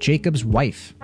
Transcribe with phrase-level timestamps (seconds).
[0.00, 0.94] Jacob's Wife.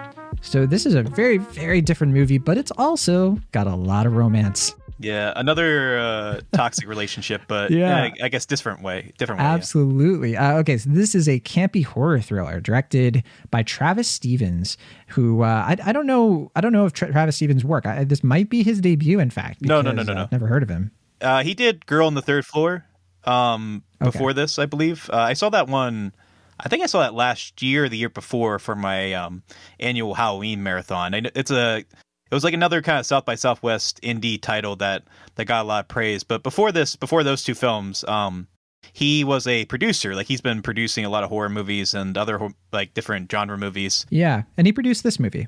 [0.40, 4.14] So this is a very, very different movie, but it's also got a lot of
[4.14, 4.74] romance.
[5.00, 8.04] Yeah, another uh, toxic relationship, but Yeah.
[8.16, 9.44] yeah, I guess different way, different way.
[9.46, 9.54] yeah.
[9.54, 10.36] Absolutely.
[10.36, 14.76] Uh, okay, so this is a campy horror thriller directed by Travis Stevens,
[15.08, 16.50] who uh, I, I don't know.
[16.54, 17.86] I don't know if Tra- Travis Stevens' work.
[17.86, 19.62] I, this might be his debut, in fact.
[19.62, 20.22] No, no, no, no, no.
[20.22, 20.92] I've never heard of him.
[21.20, 22.84] Uh, he did Girl on the Third Floor
[23.24, 24.10] um, Okay.
[24.10, 25.10] before this, I believe.
[25.12, 26.12] Uh, I saw that one.
[26.60, 29.42] I think I saw that last year, the year before, for my um,
[29.80, 31.14] annual Halloween marathon.
[31.14, 31.78] It's a.
[31.78, 35.04] It was like another kind of South by Southwest indie title that
[35.36, 36.24] that got a lot of praise.
[36.24, 38.48] But before this, before those two films, um,
[38.92, 40.14] he was a producer.
[40.14, 44.06] Like he's been producing a lot of horror movies and other like different genre movies.
[44.10, 45.46] Yeah, and he produced this movie.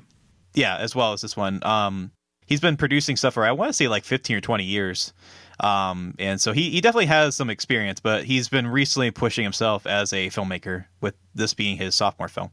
[0.53, 1.59] Yeah, as well as this one.
[1.63, 2.11] Um,
[2.45, 5.13] he's been producing stuff for I want to say like fifteen or twenty years.
[5.59, 9.87] Um, and so he, he definitely has some experience, but he's been recently pushing himself
[9.87, 12.51] as a filmmaker with this being his sophomore film.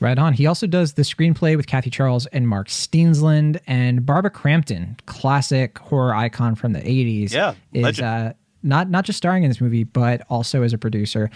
[0.00, 0.32] Right on.
[0.32, 5.78] He also does the screenplay with Kathy Charles and Mark Steensland and Barbara Crampton, classic
[5.78, 7.32] horror icon from the 80s.
[7.32, 8.32] Yeah, is uh,
[8.64, 11.30] not not just starring in this movie, but also as a producer,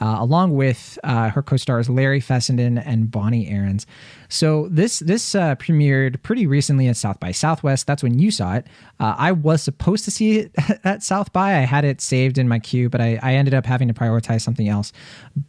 [0.00, 3.86] uh, along with uh, her co-stars Larry Fessenden and Bonnie Aarons.
[4.30, 7.86] So this this uh, premiered pretty recently at South by Southwest.
[7.86, 8.66] That's when you saw it.
[9.00, 10.52] Uh, I was supposed to see it
[10.84, 11.56] at South by.
[11.56, 14.42] I had it saved in my queue, but I, I ended up having to prioritize
[14.42, 14.92] something else.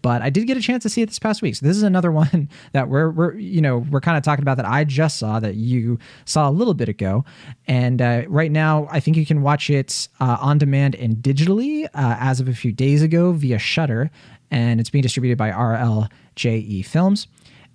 [0.01, 1.55] But I did get a chance to see it this past week.
[1.55, 4.57] So this is another one that we're we're you know we're kind of talking about
[4.57, 7.23] that I just saw that you saw a little bit ago,
[7.67, 11.85] and uh, right now I think you can watch it uh, on demand and digitally
[11.85, 14.09] uh, as of a few days ago via Shudder,
[14.49, 17.27] and it's being distributed by RLJE Films.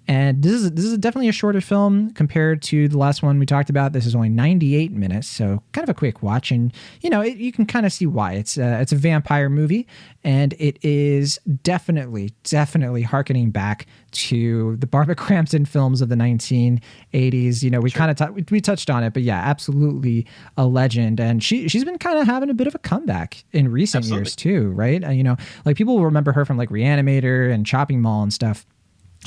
[0.08, 3.46] And this is this is definitely a shorter film compared to the last one we
[3.46, 3.92] talked about.
[3.92, 7.38] This is only 98 minutes, so kind of a quick watch, and you know it,
[7.38, 9.86] you can kind of see why it's a, it's a vampire movie,
[10.22, 17.62] and it is definitely definitely harkening back to the Barbara Crampton films of the 1980s.
[17.64, 20.24] You know we kind of t- we, touched on it, but yeah, absolutely
[20.56, 23.72] a legend, and she she's been kind of having a bit of a comeback in
[23.72, 24.20] recent Absolutely.
[24.20, 25.04] years too, right?
[25.04, 28.32] Uh, you know, like people will remember her from like Reanimator and Chopping Mall and
[28.32, 28.64] stuff.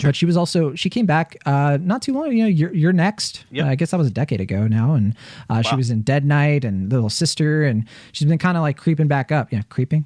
[0.02, 2.32] But she was also she came back uh, not too long.
[2.32, 3.46] You know, you're, you're next.
[3.52, 3.66] Yep.
[3.66, 5.16] Uh, I guess that was a decade ago now, and
[5.50, 8.78] uh, she was in Dead Night and Little Sister, and she's been kind of like
[8.78, 9.52] creeping back up.
[9.52, 10.06] Yeah, creeping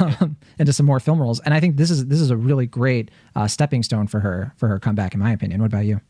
[0.00, 1.40] um, into some more film roles.
[1.40, 4.54] And I think this is this is a really great uh, stepping stone for her
[4.56, 5.60] for her comeback, in my opinion.
[5.60, 6.00] What about you?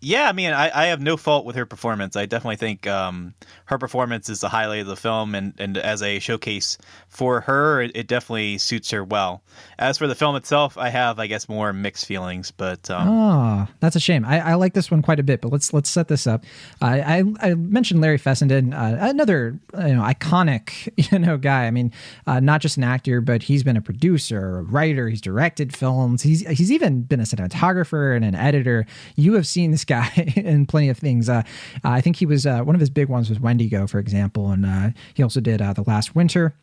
[0.00, 2.14] Yeah, I mean, I, I have no fault with her performance.
[2.14, 6.02] I definitely think um, her performance is the highlight of the film, and, and as
[6.02, 6.78] a showcase
[7.08, 9.42] for her, it, it definitely suits her well.
[9.78, 13.68] As for the film itself, I have, I guess, more mixed feelings, but um, Oh,
[13.80, 14.24] that's a shame.
[14.24, 16.44] I, I like this one quite a bit, but let's let's set this up.
[16.80, 21.66] I I, I mentioned Larry Fessenden, uh, another you know iconic you know guy.
[21.66, 21.92] I mean,
[22.26, 25.08] uh, not just an actor, but he's been a producer, a writer.
[25.08, 26.22] He's directed films.
[26.22, 28.86] He's he's even been a cinematographer and an editor.
[29.16, 31.28] You have seen this guy in plenty of things.
[31.28, 31.42] Uh,
[31.82, 34.64] I think he was uh, one of his big ones was Wendigo, for example, and
[34.64, 36.54] uh, he also did uh, the Last Winter.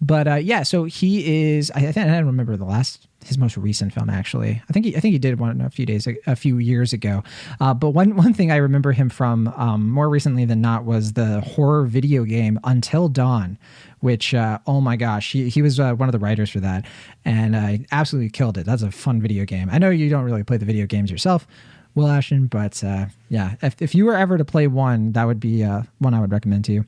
[0.00, 1.70] But uh, yeah, so he is.
[1.74, 4.60] I, I think I don't remember the last his most recent film actually.
[4.68, 7.22] I think he, I think he did one a few days a few years ago.
[7.60, 11.12] Uh, but one one thing I remember him from um, more recently than not was
[11.12, 13.58] the horror video game Until Dawn,
[14.00, 16.84] which uh, oh my gosh, he he was uh, one of the writers for that,
[17.24, 18.66] and uh, absolutely killed it.
[18.66, 19.68] That's a fun video game.
[19.70, 21.46] I know you don't really play the video games yourself.
[21.94, 25.40] Will Ashton, but uh, yeah, if, if you were ever to play one, that would
[25.40, 26.86] be uh, one I would recommend to you.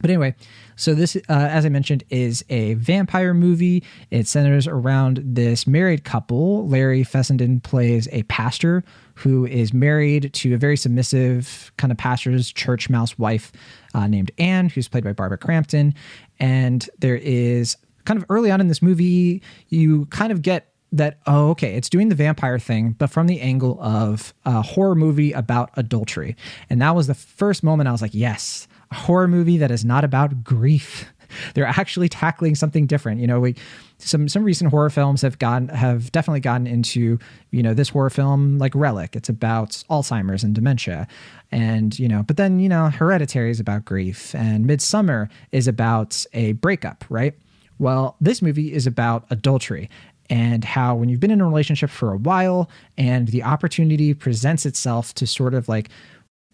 [0.00, 0.34] But anyway,
[0.76, 3.82] so this, uh, as I mentioned, is a vampire movie.
[4.10, 6.68] It centers around this married couple.
[6.68, 8.84] Larry Fessenden plays a pastor
[9.14, 13.50] who is married to a very submissive kind of pastor's church mouse wife
[13.94, 15.94] uh, named Anne, who's played by Barbara Crampton.
[16.38, 21.18] And there is kind of early on in this movie, you kind of get that
[21.26, 25.32] oh okay it's doing the vampire thing but from the angle of a horror movie
[25.32, 26.36] about adultery.
[26.70, 29.84] And that was the first moment i was like yes a horror movie that is
[29.84, 31.06] not about grief.
[31.54, 33.20] They're actually tackling something different.
[33.20, 33.56] You know we
[33.98, 37.18] some some recent horror films have gotten have definitely gotten into
[37.50, 39.16] you know this horror film like relic.
[39.16, 41.08] It's about alzheimer's and dementia.
[41.50, 46.24] And you know but then you know hereditary is about grief and Midsommar is about
[46.32, 47.34] a breakup right?
[47.80, 49.90] Well, this movie is about adultery
[50.34, 54.66] and how when you've been in a relationship for a while and the opportunity presents
[54.66, 55.90] itself to sort of like,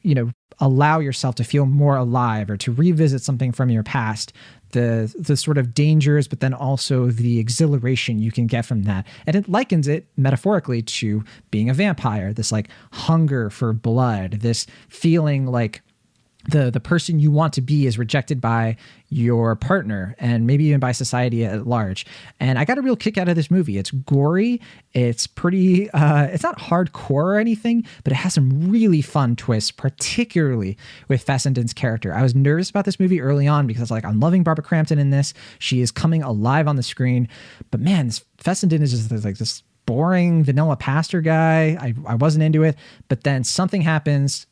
[0.03, 4.35] you know, allow yourself to feel more alive or to revisit something from your past,
[4.73, 9.07] the the sort of dangers, but then also the exhilaration you can get from that.
[9.27, 14.67] And it likens it metaphorically to being a vampire, this like hunger for blood, this
[14.91, 15.81] feeling like
[16.49, 18.77] the the person you want to be is rejected by
[19.09, 22.07] your partner and maybe even by society at large.
[22.39, 23.79] And i got a real kick out of this movie.
[23.79, 24.61] It's gory.
[24.93, 29.71] It's pretty uh, it's not hardcore or anything but it has some really fun twists
[29.71, 30.77] particularly
[31.09, 32.15] with fessenden's character.
[32.15, 35.11] I was nervous about this movie early on because like i'm loving barbara crampton in
[35.11, 35.35] this.
[35.59, 37.29] She is coming alive on the screen.
[37.71, 41.77] But man this fessenden is just like this boring vanilla pastor guy.
[41.81, 42.77] I, I wasn't into it.
[43.09, 44.47] But then something happens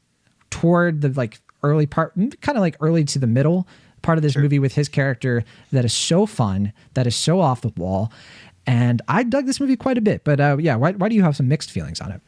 [0.50, 3.66] toward the like early part, kind of like early to the middle
[4.02, 4.42] part of this sure.
[4.42, 8.12] movie with his character that is so fun, that is so off the wall.
[8.66, 10.24] And I dug this movie quite a bit.
[10.24, 12.20] But uh, yeah, why, why do you have some mixed feelings on it?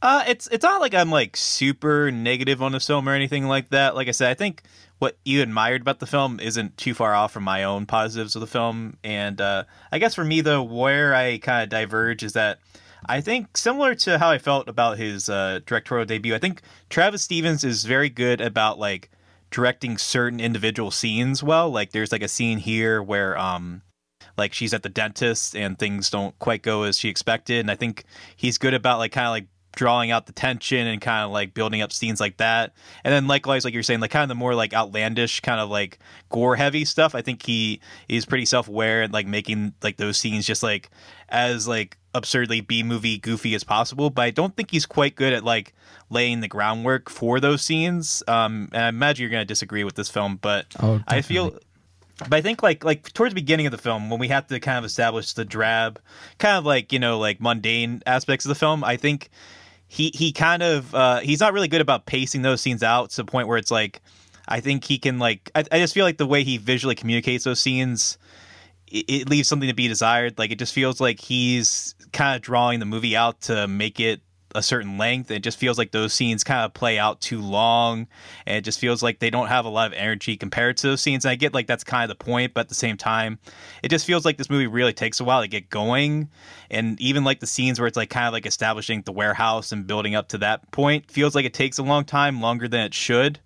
[0.00, 3.70] Uh, it's it's not like I'm like super negative on the film or anything like
[3.70, 3.96] that.
[3.96, 4.62] Like I said, I think
[5.00, 8.40] what you admired about the film isn't too far off from my own positives of
[8.40, 8.96] the film.
[9.02, 12.60] And uh, I guess for me though, where I kind of diverge is that
[13.06, 17.22] I think similar to how I felt about his uh, directorial debut, I think Travis
[17.22, 19.10] Stevens is very good about like
[19.50, 21.70] directing certain individual scenes well.
[21.70, 23.82] Like there's like a scene here where um
[24.36, 27.74] like she's at the dentist and things don't quite go as she expected and I
[27.74, 28.04] think
[28.36, 29.46] he's good about like kind of like
[29.78, 32.74] drawing out the tension and kind of like building up scenes like that.
[33.04, 35.70] And then likewise, like you're saying, like kind of the more like outlandish, kind of
[35.70, 37.14] like gore heavy stuff.
[37.14, 40.90] I think he is pretty self aware and like making like those scenes just like
[41.28, 44.10] as like absurdly B movie goofy as possible.
[44.10, 45.74] But I don't think he's quite good at like
[46.10, 48.22] laying the groundwork for those scenes.
[48.28, 51.58] Um, and I imagine you're going to disagree with this film, but oh, I feel
[52.18, 54.58] but I think like like towards the beginning of the film when we have to
[54.60, 56.00] kind of establish the drab,
[56.38, 59.30] kind of like you know like mundane aspects of the film, I think
[59.86, 63.16] he he kind of uh, he's not really good about pacing those scenes out to
[63.16, 64.00] the point where it's like
[64.48, 67.44] I think he can like I, I just feel like the way he visually communicates
[67.44, 68.18] those scenes
[68.90, 70.38] it, leaves something to be desired.
[70.38, 74.20] Like it just feels like he's kind of drawing the movie out to make it
[74.54, 75.30] a certain length.
[75.30, 78.06] It just feels like those scenes kind of play out too long,
[78.46, 81.00] and it just feels like they don't have a lot of energy compared to those
[81.00, 81.24] scenes.
[81.24, 83.38] And I get like that's kind of the point, but at the same time,
[83.82, 86.28] it just feels like this movie really takes a while to get going.
[86.70, 89.86] And even like the scenes where it's like kind of like establishing the warehouse and
[89.86, 92.94] building up to that point feels like it takes a long time, longer than it
[92.94, 93.40] should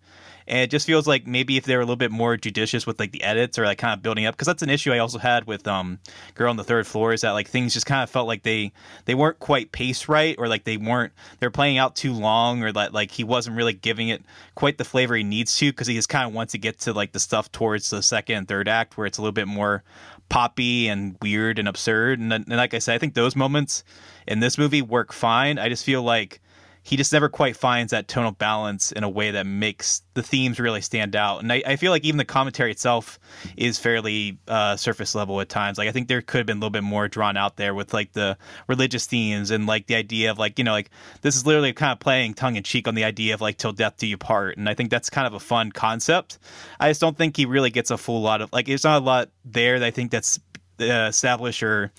[0.47, 2.99] and it just feels like maybe if they were a little bit more judicious with
[2.99, 5.19] like the edits or like kind of building up because that's an issue i also
[5.19, 5.99] had with um
[6.35, 8.73] girl on the third floor is that like things just kind of felt like they
[9.05, 12.73] they weren't quite paced right or like they weren't they're playing out too long or
[12.73, 14.23] that like he wasn't really giving it
[14.55, 16.93] quite the flavor he needs to because he just kind of wants to get to
[16.93, 19.83] like the stuff towards the second and third act where it's a little bit more
[20.29, 22.19] poppy and weird and absurd.
[22.19, 23.85] And, and like i said i think those moments
[24.27, 25.59] in this movie work fine.
[25.59, 26.41] I just feel like
[26.85, 30.59] he just never quite finds that tonal balance in a way that makes the themes
[30.59, 31.41] really stand out.
[31.41, 33.21] And I, I feel like even the commentary itself
[33.57, 35.79] is fairly uh, surface level at times.
[35.79, 37.95] Like I think there could have been a little bit more drawn out there with
[37.95, 38.37] like the
[38.67, 40.91] religious themes and like the idea of like you know like
[41.21, 43.73] this is literally kind of playing tongue in cheek on the idea of like till
[43.73, 44.57] death do you part.
[44.57, 46.39] And I think that's kind of a fun concept.
[46.81, 49.05] I just don't think he really gets a full lot of like there's not a
[49.05, 50.41] lot there that I think that's
[50.81, 51.93] uh, established or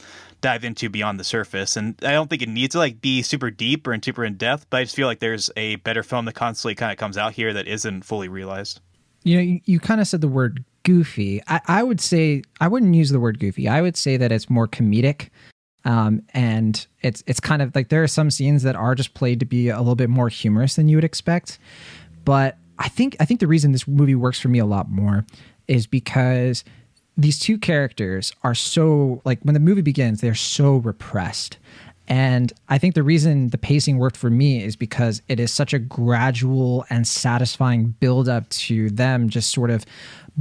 [0.43, 1.75] dive into beyond the surface.
[1.75, 4.35] And I don't think it needs to like be super deep or in super in
[4.35, 7.17] depth, but I just feel like there's a better film that constantly kind of comes
[7.17, 8.81] out here that isn't fully realized.
[9.23, 11.41] You know, you, you kind of said the word goofy.
[11.47, 13.67] I, I would say I wouldn't use the word goofy.
[13.67, 15.29] I would say that it's more comedic.
[15.85, 19.39] Um, and it's it's kind of like there are some scenes that are just played
[19.41, 21.59] to be a little bit more humorous than you would expect.
[22.23, 25.25] But I think I think the reason this movie works for me a lot more
[25.67, 26.63] is because
[27.17, 31.57] these two characters are so like when the movie begins they're so repressed.
[32.07, 35.73] And i think the reason the pacing worked for me is because it is such
[35.73, 39.85] a gradual and satisfying build up to them just sort of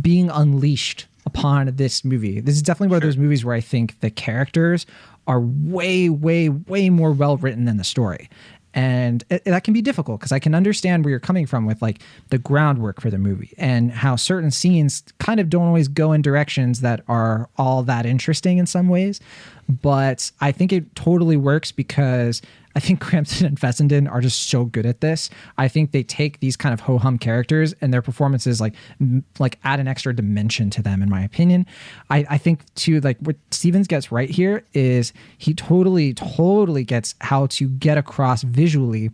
[0.00, 2.40] being unleashed upon this movie.
[2.40, 4.86] This is definitely one of those movies where i think the characters
[5.26, 8.28] are way way way more well written than the story
[8.74, 11.80] and it, that can be difficult because i can understand where you're coming from with
[11.82, 12.00] like
[12.30, 16.22] the groundwork for the movie and how certain scenes kind of don't always go in
[16.22, 19.20] directions that are all that interesting in some ways.
[19.68, 22.42] But i think it totally works because
[22.74, 25.30] I think Crampton and Fessenden are just so good at this.
[25.58, 28.74] I think they take these kind of ho hum characters and their performances like
[29.38, 31.02] like add an extra dimension to them.
[31.02, 31.66] In my opinion,
[32.10, 37.14] I, I think too like what Stevens gets right here is he totally totally gets
[37.20, 39.10] how to get across visually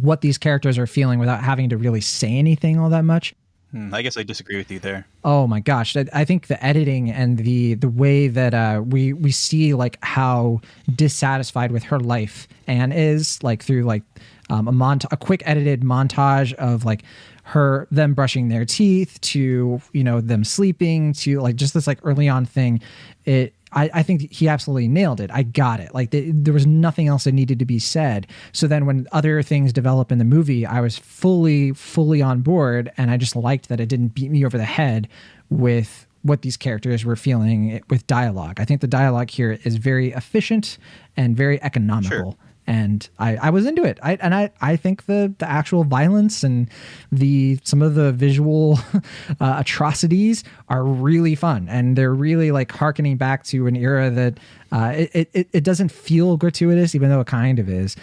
[0.00, 3.34] what these characters are feeling without having to really say anything all that much.
[3.72, 5.06] Hmm, I guess I disagree with you there.
[5.24, 9.32] Oh my gosh, I think the editing and the the way that uh, we we
[9.32, 10.60] see like how
[10.94, 14.02] dissatisfied with her life Anne is, like through like
[14.50, 17.02] um, a mont a quick edited montage of like
[17.44, 21.98] her them brushing their teeth to you know them sleeping to like just this like
[22.02, 22.78] early on thing.
[23.24, 25.30] It I, I think he absolutely nailed it.
[25.32, 25.94] I got it.
[25.94, 28.26] Like the, there was nothing else that needed to be said.
[28.52, 32.92] So then when other things develop in the movie, I was fully, fully on board,
[32.96, 35.08] and I just liked that it didn't beat me over the head
[35.50, 38.60] with what these characters were feeling with dialogue.
[38.60, 40.78] I think the dialogue here is very efficient
[41.16, 42.32] and very economical.
[42.32, 43.98] Sure and I, I was into it.
[44.02, 46.68] I, and I, I think the, the actual violence and
[47.10, 48.78] the some of the visual
[49.40, 54.38] uh, atrocities are really fun, and they're really like harkening back to an era that
[54.70, 57.96] uh, it, it it doesn't feel gratuitous, even though it kind of is.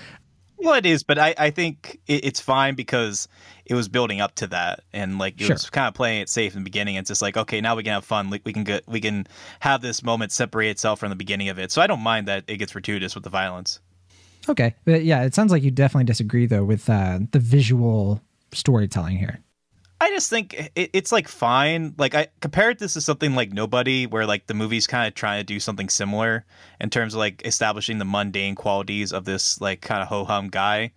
[0.62, 3.30] Well, it is, but I, I think it, it's fine because
[3.66, 5.54] it was building up to that, and like it sure.
[5.54, 6.96] was kind of playing it safe in the beginning.
[6.96, 8.30] It's just like, okay, now we can have fun.
[8.30, 9.26] we can get, we can
[9.62, 11.72] have this moment separate itself from the beginning of it.
[11.72, 13.80] So I don't mind that it gets gratuitous with the violence.
[14.50, 19.18] Okay, but yeah, it sounds like you definitely disagree though with uh, the visual storytelling
[19.18, 19.40] here.
[20.02, 21.94] I just think it, it's like fine.
[21.98, 25.40] Like I compared this to something like Nobody, where like the movie's kind of trying
[25.40, 26.46] to do something similar
[26.82, 30.50] in terms of like establishing the mundane qualities of this like kind of ho hum
[30.50, 30.92] guy.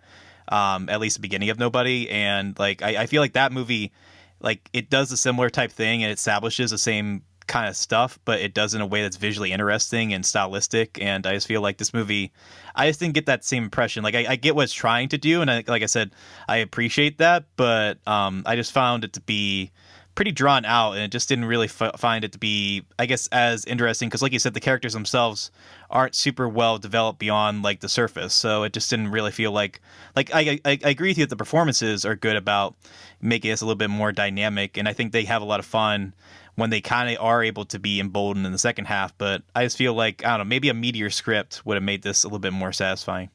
[0.49, 3.92] Um, at least the beginning of Nobody, and like I, I feel like that movie,
[4.40, 8.40] like it does a similar type thing and establishes the same kind of stuff, but
[8.40, 10.99] it does in a way that's visually interesting and stylistic.
[11.02, 12.32] And I just feel like this movie,
[12.75, 14.02] I just didn't get that same impression.
[14.02, 16.12] Like I, I get what it's trying to do, and I, like I said,
[16.49, 19.71] I appreciate that, but um, I just found it to be
[20.14, 23.26] pretty drawn out, and it just didn't really f- find it to be, I guess,
[23.28, 25.50] as interesting because, like you said, the characters themselves
[25.90, 28.32] aren't super well developed beyond like the surface.
[28.32, 29.80] So it just didn't really feel like,
[30.16, 32.76] like I, I, I agree with you that the performances are good about
[33.21, 35.66] making this a little bit more dynamic, and I think they have a lot of
[35.66, 36.14] fun
[36.54, 39.16] when they kind of are able to be emboldened in the second half.
[39.16, 42.02] But I just feel like I don't know, maybe a meteor script would have made
[42.02, 43.30] this a little bit more satisfying.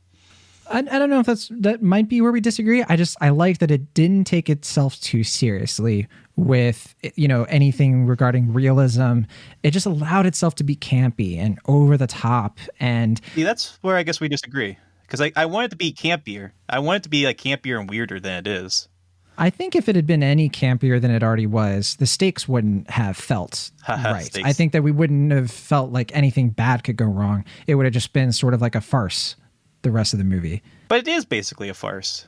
[0.70, 2.84] I, I don't know if that's that might be where we disagree.
[2.84, 8.06] I just I like that it didn't take itself too seriously with you know anything
[8.06, 9.22] regarding realism.
[9.64, 12.60] It just allowed itself to be campy and over the top.
[12.80, 15.94] And See, that's where I guess we disagree because I, I want it to be
[15.94, 16.52] campier.
[16.68, 18.88] I want it to be like campier and weirder than it is.
[19.38, 22.90] I think if it had been any campier than it already was, the stakes wouldn't
[22.90, 24.26] have felt right.
[24.26, 24.48] Stakes.
[24.48, 27.46] I think that we wouldn't have felt like anything bad could go wrong.
[27.68, 29.36] It would have just been sort of like a farce
[29.84, 30.64] the rest of the movie.
[30.88, 32.28] But it is basically a farce.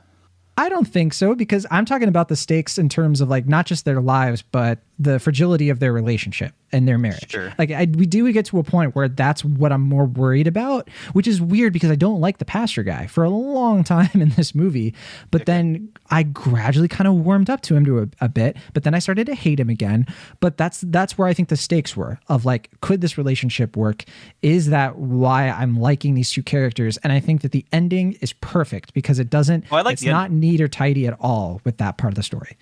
[0.56, 3.66] I don't think so because I'm talking about the stakes in terms of like not
[3.66, 7.30] just their lives, but the fragility of their relationship and their marriage.
[7.30, 7.54] Sure.
[7.58, 10.90] Like I, we do get to a point where that's what I'm more worried about,
[11.14, 14.28] which is weird because I don't like the pastor guy for a long time in
[14.30, 14.94] this movie.
[15.30, 18.82] But then I gradually kind of warmed up to him to a, a, bit, but
[18.82, 20.06] then I started to hate him again.
[20.40, 24.04] But that's that's where I think the stakes were of like, could this relationship work?
[24.42, 26.98] Is that why I'm liking these two characters?
[26.98, 29.64] And I think that the ending is perfect because it doesn't.
[29.72, 32.22] Oh, I like it's not neat or tidy at all with that part of the
[32.22, 32.58] story.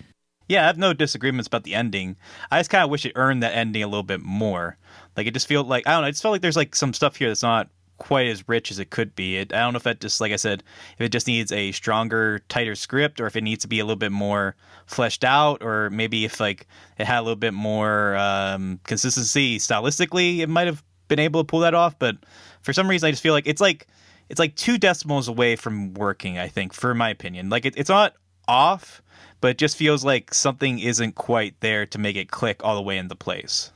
[0.49, 2.17] Yeah, I have no disagreements about the ending.
[2.49, 4.77] I just kind of wish it earned that ending a little bit more.
[5.15, 6.07] Like it just felt like I don't know.
[6.07, 8.79] It just felt like there's like some stuff here that's not quite as rich as
[8.79, 9.37] it could be.
[9.37, 10.63] It, I don't know if that just like I said,
[10.97, 13.85] if it just needs a stronger, tighter script, or if it needs to be a
[13.85, 14.55] little bit more
[14.87, 16.65] fleshed out, or maybe if like
[16.97, 21.45] it had a little bit more um, consistency stylistically, it might have been able to
[21.45, 21.99] pull that off.
[21.99, 22.17] But
[22.61, 23.85] for some reason, I just feel like it's like
[24.29, 26.39] it's like two decimals away from working.
[26.39, 28.15] I think, for my opinion, like it, it's not
[28.49, 29.01] off
[29.41, 32.81] but it just feels like something isn't quite there to make it click all the
[32.81, 33.71] way into place.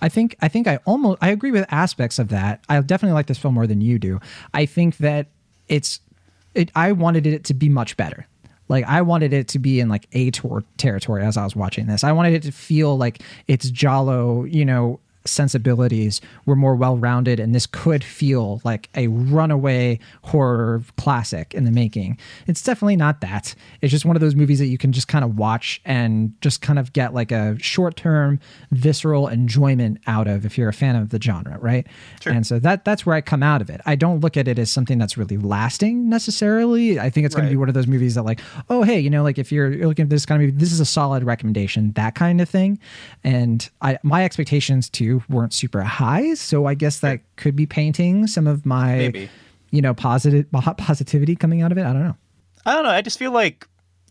[0.00, 2.62] I think I think I almost I agree with aspects of that.
[2.68, 4.20] I definitely like this film more than you do.
[4.52, 5.28] I think that
[5.68, 6.00] it's
[6.54, 8.26] it I wanted it to be much better.
[8.68, 12.04] Like I wanted it to be in like auteur territory as I was watching this.
[12.04, 17.40] I wanted it to feel like it's Giallo, you know, sensibilities were more well rounded,
[17.40, 22.18] and this could feel like a runaway horror classic in the making.
[22.46, 23.54] It's definitely not that.
[23.80, 26.62] It's just one of those movies that you can just kind of watch and just
[26.62, 30.96] kind of get like a short term visceral enjoyment out of if you're a fan
[30.96, 31.86] of the genre, right?
[32.20, 32.32] Sure.
[32.32, 33.80] And so that that's where I come out of it.
[33.86, 36.98] I don't look at it as something that's really lasting necessarily.
[36.98, 39.10] I think it's going to be one of those movies that like, oh hey, you
[39.10, 41.24] know, like if you're, you're looking at this kind of movie, this is a solid
[41.24, 42.78] recommendation, that kind of thing.
[43.24, 46.34] And I my expectations too weren't super high.
[46.34, 49.30] So I guess that could be painting some of my, Maybe.
[49.70, 51.86] you know, positive positivity coming out of it.
[51.86, 52.16] I don't know.
[52.64, 52.90] I don't know.
[52.90, 53.66] I just feel like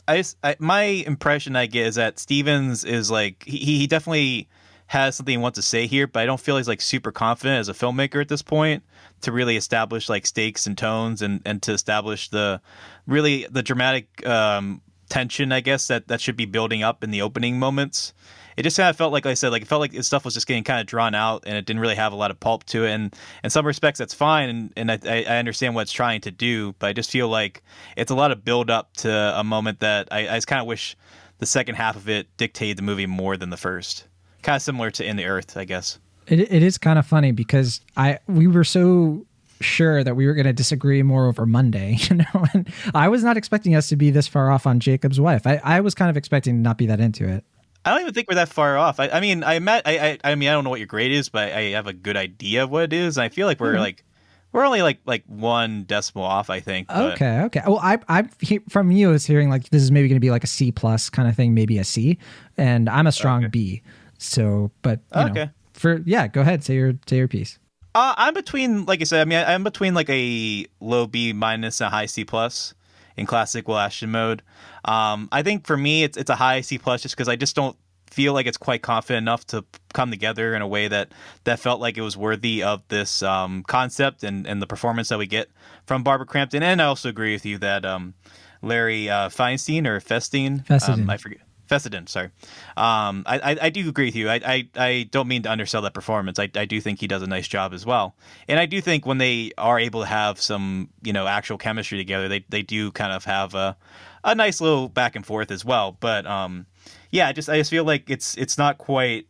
[0.07, 4.49] I, just, I my impression I get is that Stevens is like he he definitely
[4.87, 7.59] has something he wants to say here, but I don't feel he's like super confident
[7.59, 8.83] as a filmmaker at this point
[9.21, 12.59] to really establish like stakes and tones and and to establish the
[13.07, 14.81] really the dramatic um,
[15.11, 18.13] tension I guess that that should be building up in the opening moments
[18.57, 20.25] it just kind of felt like, like I said, like it felt like this stuff
[20.25, 22.39] was just getting kind of drawn out, and it didn't really have a lot of
[22.39, 22.91] pulp to it.
[22.91, 26.31] And in some respects, that's fine, and and I, I understand what it's trying to
[26.31, 27.63] do, but I just feel like
[27.95, 30.67] it's a lot of build up to a moment that I, I just kind of
[30.67, 30.95] wish
[31.39, 34.05] the second half of it dictated the movie more than the first.
[34.43, 35.99] Kind of similar to In the Earth, I guess.
[36.27, 39.25] It, it is kind of funny because I we were so
[39.61, 43.23] sure that we were going to disagree more over Monday, you know, and I was
[43.23, 45.45] not expecting us to be this far off on Jacob's wife.
[45.47, 47.43] I, I was kind of expecting to not be that into it.
[47.83, 48.99] I don't even think we're that far off.
[48.99, 51.11] I, I mean, I met, I, I, I mean, I don't know what your grade
[51.11, 53.17] is, but I have a good idea of what it is.
[53.17, 53.81] And I feel like we're mm-hmm.
[53.81, 54.03] like,
[54.51, 56.89] we're only like like one decimal off, I think.
[56.89, 57.13] But...
[57.13, 57.61] Okay, okay.
[57.65, 58.23] Well, I, I
[58.69, 60.71] from you, I was hearing like this is maybe going to be like a C
[60.71, 62.17] plus kind of thing, maybe a C,
[62.57, 63.49] and I'm a strong okay.
[63.49, 63.81] B.
[64.17, 65.33] So, but you okay.
[65.33, 67.59] know, for yeah, go ahead, say your say your piece.
[67.93, 71.81] Uh, I'm between, like I said, I mean, I'm between like a low B minus
[71.81, 72.73] and a high C plus
[73.17, 74.41] in classic Will Ashton mode.
[74.85, 77.55] Um, I think for me, it's it's a high C plus just because I just
[77.55, 77.75] don't
[78.09, 81.11] feel like it's quite confident enough to come together in a way that
[81.43, 85.17] that felt like it was worthy of this um, concept and and the performance that
[85.17, 85.49] we get
[85.85, 86.63] from Barbara Crampton.
[86.63, 88.13] And I also agree with you that um,
[88.61, 90.63] Larry uh, Feinstein or Festine,
[91.03, 91.41] um, I forget.
[91.71, 92.31] Fessenden, sorry.
[92.75, 94.27] Um, I, I, I, do agree with you.
[94.27, 96.37] I, I, I, don't mean to undersell that performance.
[96.37, 98.13] I, I do think he does a nice job as well.
[98.49, 101.97] And I do think when they are able to have some, you know, actual chemistry
[101.97, 103.77] together, they, they do kind of have a,
[104.25, 105.95] a nice little back and forth as well.
[105.97, 106.65] But um,
[107.09, 109.27] yeah, I just I just feel like it's it's not quite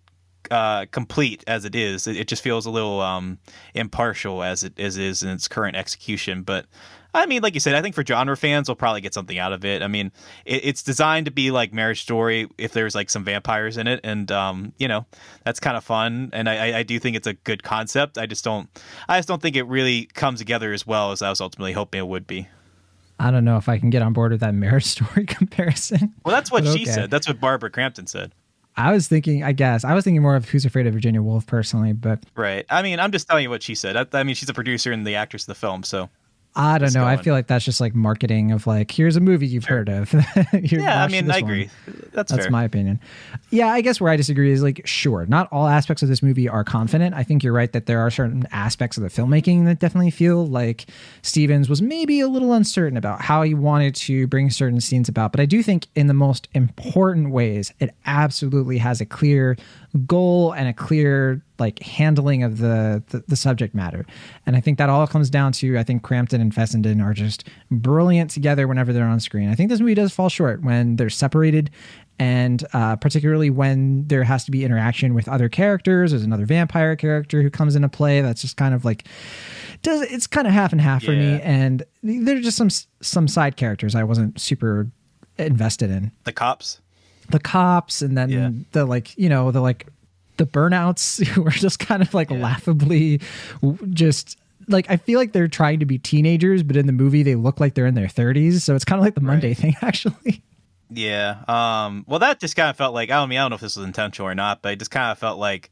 [0.50, 2.07] uh, complete as it is.
[2.07, 3.38] It, it just feels a little um,
[3.75, 6.41] impartial as it as is in its current execution.
[6.41, 6.65] But
[7.13, 9.51] I mean, like you said, I think for genre fans, they'll probably get something out
[9.51, 9.82] of it.
[9.82, 10.12] I mean,
[10.46, 14.00] it, it's designed to be like Marriage Story if there's like some vampires in it,
[14.03, 15.06] and um, you know,
[15.44, 16.30] that's kind of fun.
[16.34, 18.18] And I, I do think it's a good concept.
[18.18, 18.70] I just don't,
[19.10, 22.00] I just don't think it really comes together as well as I was ultimately hoping
[22.00, 22.48] it would be.
[23.20, 26.13] I don't know if I can get on board with that marriage story comparison.
[26.25, 26.86] Well, that's what she okay.
[26.86, 27.12] said.
[27.12, 28.34] That's what Barbara Crampton said.
[28.77, 31.46] I was thinking, I guess, I was thinking more of Who's Afraid of Virginia Woolf
[31.46, 32.65] personally, but right.
[32.70, 33.98] I mean, I'm just telling you what she said.
[33.98, 36.10] I, I mean, she's a producer and the actress of the film, so
[36.53, 37.05] I don't know.
[37.05, 39.77] I feel like that's just like marketing of like, here's a movie you've sure.
[39.77, 40.13] heard of.
[40.53, 41.70] yeah, I mean, I agree.
[42.12, 42.51] That's that's fair.
[42.51, 43.00] my opinion.
[43.51, 46.50] Yeah, I guess where I disagree is like, sure, not all aspects of this movie
[46.50, 47.15] are confident.
[47.15, 50.46] I think you're right that there are certain aspects of the filmmaking that definitely feel
[50.46, 50.88] like
[51.22, 55.31] Stevens was maybe a little uncertain about how he wanted to bring certain scenes about.
[55.31, 59.55] But I do think in the most important ways, it absolutely has a clear
[60.05, 64.05] goal and a clear like handling of the, the, the subject matter.
[64.45, 67.47] And I think that all comes down to I think Crampton and Fessenden are just
[67.69, 69.49] brilliant together whenever they're on screen.
[69.49, 71.69] I think this movie does fall short when they're separated
[72.19, 76.12] and uh, particularly when there has to be interaction with other characters.
[76.12, 78.21] There's another vampire character who comes into play.
[78.21, 79.06] That's just kind of like
[79.82, 81.08] does it's kind of half and half yeah.
[81.08, 81.41] for me.
[81.41, 82.69] And there's just some
[83.01, 84.89] some side characters I wasn't super
[85.38, 86.12] invested in.
[86.23, 86.80] The cops
[87.32, 88.52] the cops and then yeah.
[88.72, 89.88] the like you know the like
[90.38, 92.38] the burnouts who are just kind of like yeah.
[92.38, 93.20] laughably
[93.91, 97.36] just like I feel like they're trying to be teenagers, but in the movie they
[97.36, 98.62] look like they're in their 30s.
[98.62, 99.58] So it's kind of like the Monday right.
[99.58, 100.41] thing, actually.
[100.89, 101.44] Yeah.
[101.48, 102.06] Um.
[102.08, 103.78] Well, that just kind of felt like I don't mean I don't know if this
[103.78, 105.72] was intentional or not, but it just kind of felt like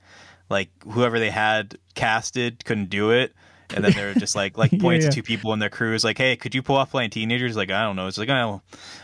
[0.50, 3.34] like whoever they had casted couldn't do it,
[3.76, 5.16] and then they're just like like points yeah, yeah.
[5.16, 7.56] to people in their crews like, hey, could you pull off playing teenagers?
[7.56, 8.08] Like I don't know.
[8.08, 8.62] It's like oh,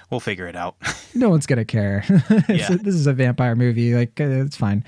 [0.09, 0.75] we'll figure it out.
[1.15, 2.03] no one's gonna care.
[2.49, 2.69] yeah.
[2.69, 3.93] this is a vampire movie.
[3.93, 4.83] Like uh, it's fine.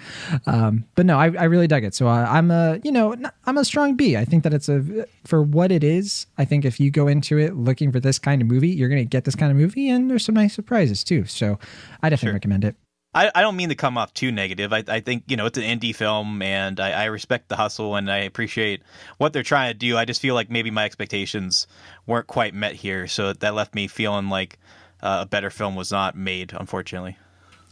[0.46, 1.94] Um, but no, I, I really dug it.
[1.94, 4.18] So uh, I'm a you know I'm a strong B.
[4.18, 6.28] I think that it's a for what it is.
[6.38, 9.06] I think if you go into it looking for this kind of movie, you're gonna
[9.06, 11.26] get this kind of movie, and there's some nice surprises too.
[11.26, 11.60] So
[12.02, 12.34] I definitely sure.
[12.34, 12.76] recommend it.
[13.14, 14.74] I, I don't mean to come off too negative.
[14.74, 17.96] I, I think, you know, it's an indie film and I, I respect the hustle
[17.96, 18.84] and I appreciate
[19.18, 19.98] what they're trying to do.
[19.98, 21.68] I just feel like maybe my expectations
[22.06, 23.08] weren't quite met here.
[23.08, 24.60] So that left me feeling like
[25.02, 27.18] uh, a better film was not made, unfortunately.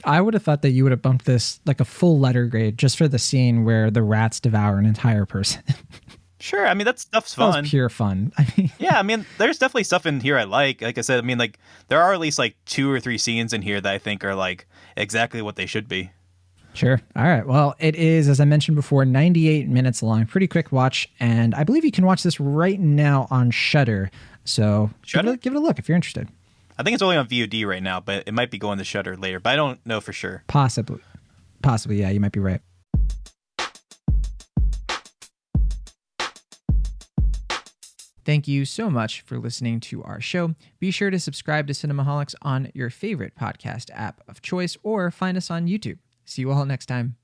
[0.03, 2.77] I would have thought that you would have bumped this like a full letter grade
[2.77, 5.63] just for the scene where the rats devour an entire person.
[6.45, 7.63] Sure, I mean that stuff's fun.
[7.63, 8.31] That pure fun.
[8.37, 10.79] I mean, yeah, I mean, there's definitely stuff in here I like.
[10.79, 13.51] Like I said, I mean, like there are at least like two or three scenes
[13.51, 16.11] in here that I think are like exactly what they should be.
[16.75, 17.01] Sure.
[17.15, 17.47] All right.
[17.47, 20.27] Well, it is, as I mentioned before, 98 minutes long.
[20.27, 24.11] Pretty quick watch, and I believe you can watch this right now on Shudder.
[24.43, 25.29] So Shudder?
[25.29, 26.29] Give, it, give it a look if you're interested.
[26.77, 29.17] I think it's only on VOD right now, but it might be going to Shudder
[29.17, 29.39] later.
[29.39, 30.43] But I don't know for sure.
[30.45, 30.99] Possibly.
[31.63, 32.01] Possibly.
[32.01, 32.61] Yeah, you might be right.
[38.25, 40.55] Thank you so much for listening to our show.
[40.79, 45.37] Be sure to subscribe to Cinemaholics on your favorite podcast app of choice or find
[45.37, 45.99] us on YouTube.
[46.25, 47.17] See you all next time.